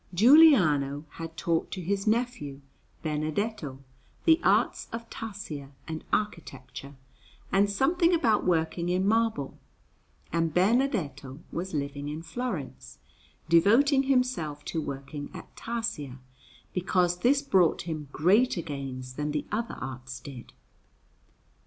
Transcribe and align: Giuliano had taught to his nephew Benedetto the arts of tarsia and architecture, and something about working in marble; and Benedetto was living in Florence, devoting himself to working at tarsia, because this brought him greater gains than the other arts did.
Giuliano 0.15 1.05
had 1.21 1.37
taught 1.37 1.69
to 1.69 1.79
his 1.79 2.07
nephew 2.07 2.61
Benedetto 3.03 3.83
the 4.25 4.39
arts 4.41 4.87
of 4.91 5.07
tarsia 5.11 5.73
and 5.87 6.03
architecture, 6.11 6.95
and 7.51 7.69
something 7.69 8.11
about 8.11 8.43
working 8.43 8.89
in 8.89 9.07
marble; 9.07 9.59
and 10.33 10.55
Benedetto 10.55 11.41
was 11.51 11.75
living 11.75 12.07
in 12.09 12.23
Florence, 12.23 12.97
devoting 13.47 14.01
himself 14.01 14.65
to 14.65 14.81
working 14.81 15.29
at 15.35 15.55
tarsia, 15.55 16.17
because 16.73 17.17
this 17.19 17.43
brought 17.43 17.83
him 17.83 18.09
greater 18.11 18.63
gains 18.63 19.13
than 19.13 19.29
the 19.29 19.45
other 19.51 19.75
arts 19.79 20.19
did. 20.19 20.51